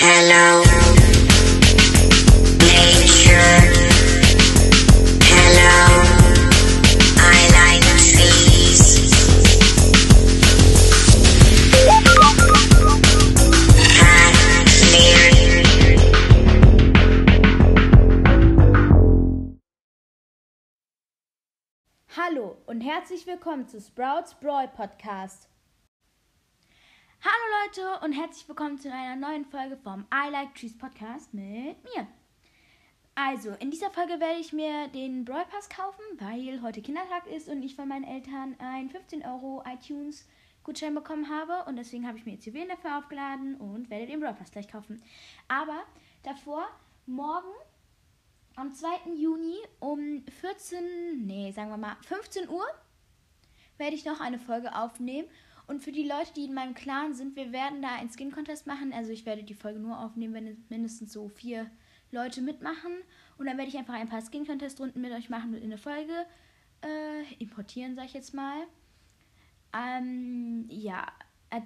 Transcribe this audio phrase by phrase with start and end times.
[0.00, 0.62] Hello.
[22.16, 25.47] Hallo und herzlich willkommen zu Sprouts Brawl Podcast.
[27.20, 31.82] Hallo Leute und herzlich willkommen zu einer neuen Folge vom I Like Trees Podcast mit
[31.82, 32.06] mir.
[33.16, 37.48] Also, in dieser Folge werde ich mir den Brawl Pass kaufen, weil heute Kindertag ist
[37.48, 40.28] und ich von meinen Eltern einen 15 Euro iTunes
[40.62, 44.20] Gutschein bekommen habe und deswegen habe ich mir jetzt Juwelen dafür aufgeladen und werde den
[44.20, 45.02] Brawl Pass gleich kaufen.
[45.48, 45.82] Aber
[46.22, 46.68] davor,
[47.06, 47.52] morgen
[48.54, 48.88] am 2.
[49.16, 52.64] Juni um 14, nee, sagen wir mal 15 Uhr
[53.76, 55.28] werde ich noch eine Folge aufnehmen.
[55.68, 58.92] Und für die Leute, die in meinem Clan sind, wir werden da einen Skin-Contest machen.
[58.92, 61.70] Also ich werde die Folge nur aufnehmen, wenn mindestens so vier
[62.10, 62.92] Leute mitmachen.
[63.36, 66.26] Und dann werde ich einfach ein paar Skin-Contest-Runden mit euch machen in eine Folge
[66.82, 68.62] äh, importieren, sag ich jetzt mal.
[69.76, 71.06] Ähm, ja,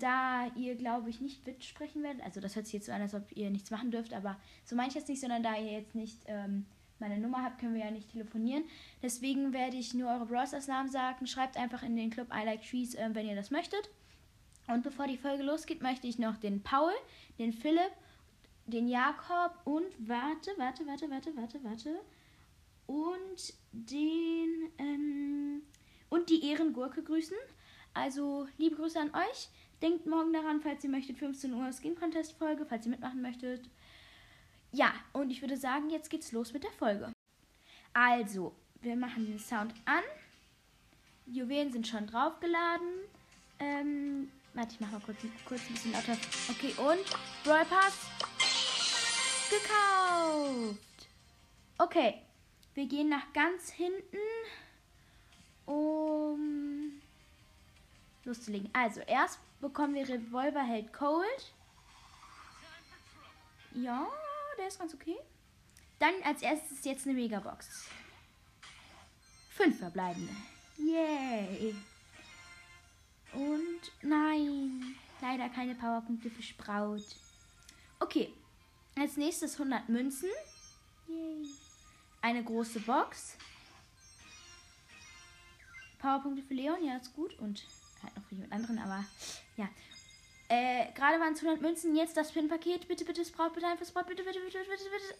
[0.00, 3.14] da ihr, glaube ich, nicht mitsprechen werdet, also das hört sich jetzt so an, als
[3.14, 5.94] ob ihr nichts machen dürft, aber so meine ich jetzt nicht, sondern da ihr jetzt
[5.94, 6.66] nicht ähm,
[7.02, 8.64] meine Nummer habt, können wir ja nicht telefonieren.
[9.02, 11.26] Deswegen werde ich nur eure Browsers-Namen sagen.
[11.26, 13.90] Schreibt einfach in den Club I Like Trees, äh, wenn ihr das möchtet.
[14.68, 16.92] Und bevor die Folge losgeht, möchte ich noch den Paul,
[17.38, 17.92] den Philipp,
[18.66, 22.00] den Jakob und warte, warte, warte, warte, warte, warte.
[22.86, 25.62] Und den ähm,
[26.08, 27.36] und die Ehrengurke grüßen.
[27.94, 29.48] Also liebe Grüße an euch.
[29.82, 33.68] Denkt morgen daran, falls ihr möchtet, 15 Uhr Skin Contest Folge, falls ihr mitmachen möchtet.
[34.72, 37.12] Ja, und ich würde sagen, jetzt geht's los mit der Folge.
[37.92, 40.02] Also, wir machen den Sound an.
[41.26, 42.88] Juwelen sind schon draufgeladen.
[43.58, 46.16] Ähm, warte, ich mach mal kurz, kurz ein bisschen lauter.
[46.50, 47.04] Okay, und
[47.44, 48.08] Brawl Pass
[49.50, 50.78] gekauft.
[51.76, 52.22] Okay,
[52.72, 54.16] wir gehen nach ganz hinten,
[55.66, 57.02] um
[58.24, 58.70] loszulegen.
[58.72, 61.52] Also, erst bekommen wir Revolverheld Cold.
[63.74, 64.06] Ja,
[64.62, 65.16] der ist ganz okay.
[65.98, 67.88] Dann als erstes jetzt eine Megabox.
[69.50, 70.32] Fünf verbleibende.
[70.78, 71.74] Yay.
[73.32, 77.02] Und nein, leider keine Powerpunkte für Sprout.
[77.98, 78.32] Okay,
[78.96, 80.30] als nächstes 100 Münzen.
[81.08, 81.46] Yay.
[82.20, 83.36] Eine große Box.
[85.98, 87.36] Powerpunkte für Leon, ja, ist gut.
[87.40, 87.64] Und
[88.02, 89.04] halt noch für jemand anderen, aber
[89.56, 89.68] ja.
[90.52, 92.86] Äh, gerade waren es 100 Münzen, jetzt das Pin-Paket.
[92.86, 95.14] Bitte, bitte, Sprout, bitte einfach Sprout, bitte, bitte, bitte, bitte, bitte.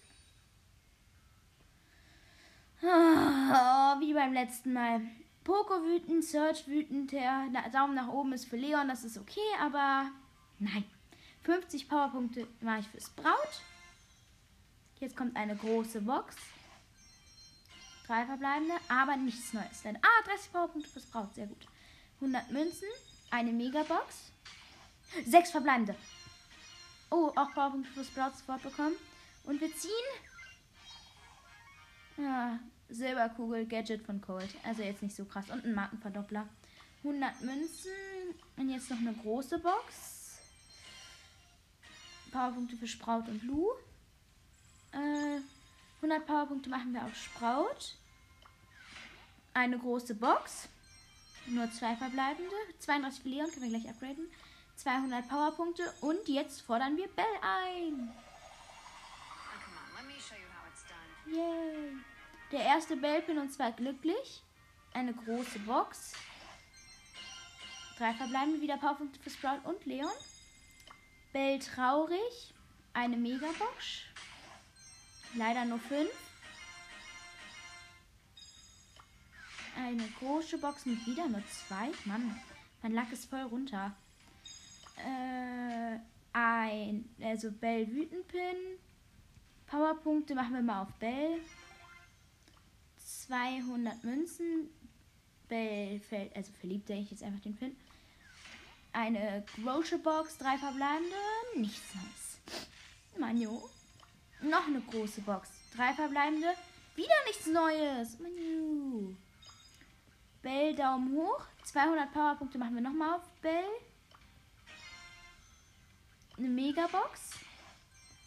[2.83, 5.01] Oh, wie beim letzten Mal.
[5.43, 10.11] Poco wütend, Search wütend, der Daumen nach oben ist für Leon, das ist okay, aber
[10.59, 10.85] nein.
[11.45, 13.63] 50 Powerpunkte mache ich für Sprout.
[15.01, 16.37] Jetzt kommt eine große Box.
[18.07, 19.81] Drei verbleibende, aber nichts Neues.
[19.83, 21.67] Denn, ah, 30 Powerpunkte für Sprout, sehr gut.
[22.21, 22.89] 100 Münzen,
[23.31, 24.33] eine Megabox.
[25.27, 25.95] Sechs verbleibende.
[27.11, 28.97] Oh, auch Powerpunkte für Sprout sofort bekommen.
[29.45, 29.91] Und wir ziehen.
[32.17, 32.59] Ja,
[32.89, 34.49] Silberkugel, Gadget von Cold.
[34.65, 35.51] Also jetzt nicht so krass.
[35.51, 36.49] Und ein Markenverdoppler.
[37.05, 37.91] 100 Münzen.
[38.57, 40.39] Und jetzt noch eine große Box.
[42.31, 43.69] Powerpunkte für Sprout und Lu.
[44.93, 45.41] Äh,
[45.97, 47.97] 100 Powerpunkte machen wir auf Sprout.
[49.55, 50.69] Eine große Box.
[51.47, 52.55] Nur zwei verbleibende.
[52.79, 54.27] 32 für Leon, können wir gleich upgraden.
[54.77, 55.93] 200 Powerpunkte.
[56.01, 58.13] Und jetzt fordern wir Bell ein.
[61.27, 61.97] Yay.
[62.51, 64.43] Der erste Bellpin und zwar glücklich.
[64.93, 66.13] Eine große Box.
[67.97, 70.11] Drei verbleibende wieder Powerpunkte für Sprout und Leon.
[71.33, 72.55] Bell traurig.
[72.93, 74.03] Eine Megabox.
[75.35, 76.11] Leider nur fünf.
[79.77, 81.91] Eine große Box mit wieder nur zwei.
[82.05, 82.39] Mann,
[82.83, 83.95] mein Lack ist voll runter.
[85.05, 85.99] Äh,
[86.33, 88.79] ein, also Bell Wütenpin.
[89.67, 91.41] Powerpunkte machen wir mal auf Bell.
[92.97, 94.69] 200 Münzen.
[95.49, 97.77] Bell fällt, also verliebt denke ich jetzt einfach den Pin.
[98.93, 101.15] Eine große Box, drei verbleibende,
[101.57, 102.59] nichts Neues.
[103.19, 103.69] Manjo.
[104.43, 106.49] Noch eine große Box, drei verbleibende,
[106.97, 108.19] wieder nichts Neues.
[108.19, 109.15] Manjo.
[110.43, 113.65] Bell Daumen hoch, 200 Powerpunkte machen wir nochmal auf Bell.
[116.73, 117.33] Megabox.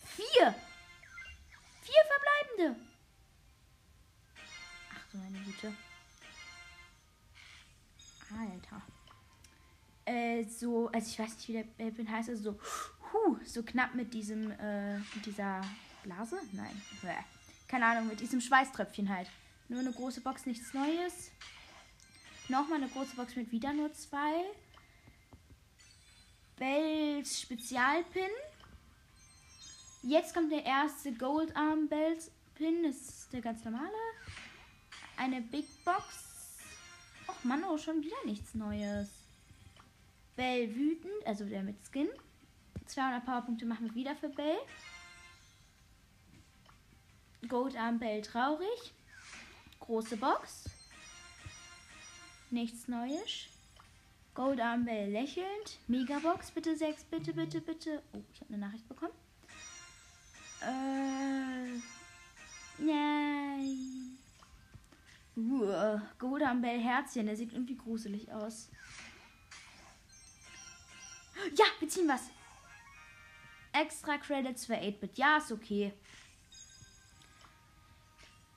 [0.06, 0.56] Vier.
[1.82, 2.80] Vier verbleibende.
[4.94, 5.74] Ach du meine Güte.
[8.32, 8.82] Alter.
[10.06, 12.60] Äh, so, also ich weiß nicht, wie der Bellpin heißt, also so
[13.12, 15.62] Puh, so knapp mit diesem, äh, mit dieser
[16.04, 16.38] Blase?
[16.52, 16.82] Nein.
[17.68, 19.30] Keine Ahnung, mit diesem Schweißtröpfchen halt.
[19.70, 21.32] Nur eine große Box, nichts Neues.
[22.48, 24.44] Nochmal eine große Box mit wieder nur zwei.
[26.58, 28.30] Bells Spezialpin.
[30.04, 32.84] Jetzt kommt der erste Gold Arm Bells Pin.
[32.84, 33.92] Das ist der ganz normale.
[35.18, 36.58] Eine Big Box.
[37.28, 39.10] Och Mann, oh, schon wieder nichts Neues.
[40.36, 42.10] Bell wütend, also der mit Skin.
[42.86, 44.58] 200 Powerpunkte machen wir wieder für Bell.
[47.50, 48.94] Gold Arm Bell traurig.
[49.80, 50.70] Große Box.
[52.50, 53.55] Nichts Neues.
[54.36, 55.80] Gold Arm Bell lächelnd.
[55.88, 58.04] Megabox, bitte 6, bitte, bitte, bitte.
[58.14, 59.14] Oh, ich habe eine Nachricht bekommen.
[60.62, 61.80] Äh.
[62.78, 64.18] Nein.
[65.38, 68.70] Uh, Gold Arm Bell Herzchen, der sieht irgendwie gruselig aus.
[71.56, 72.30] Ja, wir ziehen was.
[73.74, 75.18] Extra Credits für 8-Bit.
[75.18, 75.94] Ja, ist okay.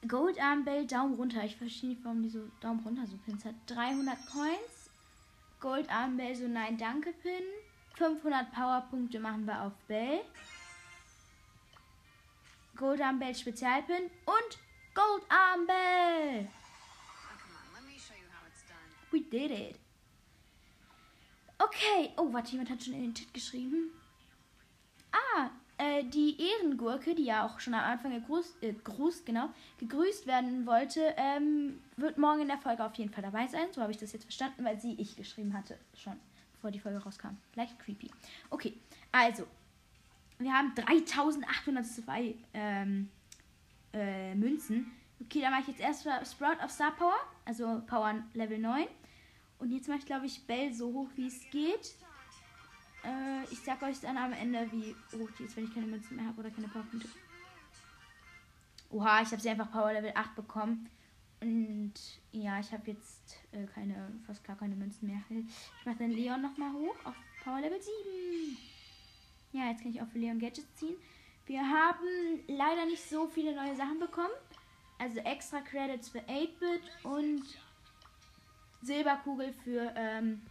[0.06, 1.42] Gold Armbell, Daumen runter.
[1.44, 3.54] Ich verstehe nicht, warum die so Daumen runter so Pins hat.
[3.66, 4.77] 300 Coins.
[5.60, 7.42] Gold Armbell, so nein, danke Pin.
[7.94, 10.20] 500 Powerpunkte machen wir auf Bell.
[12.76, 14.58] Gold Armbell Spezialpin und
[14.94, 15.24] Gold
[18.46, 18.88] it's done.
[19.10, 19.76] We did it.
[21.58, 22.12] Okay.
[22.16, 23.90] Oh, warte, jemand hat schon in den Chat geschrieben.
[25.10, 29.48] Ah, äh, die Ehrengurke, die ja auch schon am Anfang gegrüßt, äh, gegrüßt, genau,
[29.78, 33.66] gegrüßt werden wollte, ähm, wird morgen in der Folge auf jeden Fall dabei sein.
[33.72, 36.16] So habe ich das jetzt verstanden, weil sie ich geschrieben hatte, schon
[36.52, 37.36] bevor die Folge rauskam.
[37.54, 38.10] Leicht creepy.
[38.50, 38.74] Okay,
[39.12, 39.46] also,
[40.38, 43.08] wir haben 3802 ähm,
[43.92, 44.90] äh, Münzen.
[45.20, 46.02] Okay, dann mache ich jetzt erst
[46.32, 48.86] Sprout auf Star Power, also Power Level 9.
[49.60, 51.94] Und jetzt mache ich, glaube ich, Bell so hoch, wie es geht.
[53.04, 56.16] Äh, ich sag euch dann am Ende, wie hoch die ist, wenn ich keine Münzen
[56.16, 57.08] mehr habe oder keine Powerpunkte.
[58.90, 60.88] Oha, ich habe sie einfach Power Level 8 bekommen.
[61.40, 61.94] Und
[62.32, 65.22] ja, ich habe jetzt äh, keine, fast gar keine Münzen mehr.
[65.30, 67.14] Ich mache dann Leon nochmal hoch auf
[67.44, 68.58] Power Level 7.
[69.52, 70.96] Ja, jetzt kann ich auch für Leon Gadgets ziehen.
[71.46, 72.06] Wir haben
[72.46, 74.34] leider nicht so viele neue Sachen bekommen.
[74.98, 77.42] Also extra Credits für 8-Bit und
[78.82, 80.42] Silberkugel für ähm,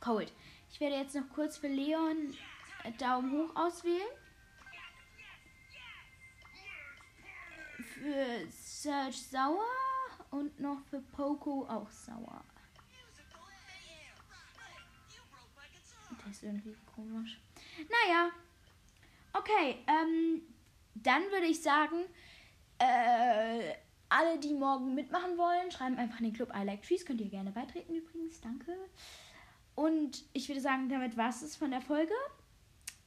[0.00, 0.32] Cold.
[0.76, 2.34] Ich werde jetzt noch kurz für Leon
[2.84, 4.10] äh, Daumen hoch auswählen.
[7.94, 9.64] Für Serge sauer
[10.30, 12.44] und noch für Poco auch sauer.
[16.22, 17.40] Der ist irgendwie komisch.
[17.78, 18.28] Naja.
[19.32, 20.42] Okay, ähm,
[20.92, 22.04] dann würde ich sagen,
[22.78, 23.72] äh,
[24.10, 27.06] alle, die morgen mitmachen wollen, schreiben einfach in den Club I Like Trees.
[27.06, 28.42] Könnt ihr gerne beitreten übrigens.
[28.42, 28.76] Danke.
[29.76, 32.14] Und ich würde sagen, damit war es von der Folge.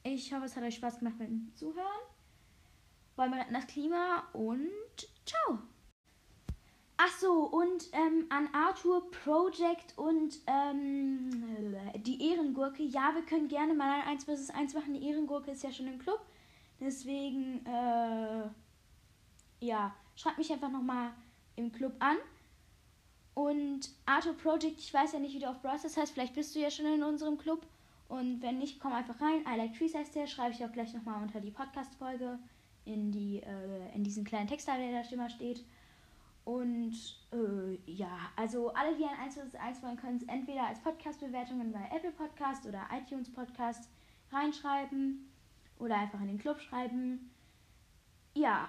[0.02, 1.84] Ich hoffe, es hat euch Spaß gemacht mit dem Zuhören.
[3.16, 4.70] Wollen wir retten das Klima und
[5.26, 5.58] ciao.
[6.96, 12.82] Ach so, und ähm, an Arthur Project und ähm, die Ehrengurke.
[12.82, 14.94] Ja, wir können gerne mal ein 1 vs 1 machen.
[14.94, 16.20] Die Ehrengurke ist ja schon im Club.
[16.78, 18.48] Deswegen, äh,
[19.60, 21.12] ja, schreibt mich einfach nochmal
[21.56, 22.16] im Club an.
[23.40, 26.58] Und Arthur Project, ich weiß ja nicht, wie du auf Browser heißt, vielleicht bist du
[26.60, 27.66] ja schon in unserem Club.
[28.06, 29.46] Und wenn nicht, komm einfach rein.
[29.50, 32.38] I like Trees heißt der, schreibe ich auch gleich nochmal unter die Podcast-Folge
[32.84, 35.64] in, die, äh, in diesen kleinen Text, der da immer steht.
[36.44, 36.92] Und
[37.32, 41.72] äh, ja, also alle, die ein 1 vs 1 wollen, können es entweder als Podcast-Bewertungen
[41.72, 43.88] bei Apple Podcast oder iTunes Podcast
[44.30, 45.30] reinschreiben
[45.78, 47.30] oder einfach in den Club schreiben.
[48.34, 48.68] Ja,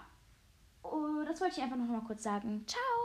[0.81, 2.63] oh, das wollte ich einfach noch mal kurz sagen.
[2.67, 3.01] Ciao!